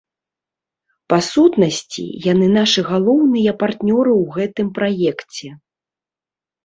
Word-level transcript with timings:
Па 1.13 1.17
сутнасці, 1.31 2.05
яны 2.31 2.47
нашы 2.57 2.79
галоўныя 2.91 3.51
партнёры 3.65 4.11
ў 4.21 4.23
гэтым 4.39 4.67
праекце. 4.79 5.47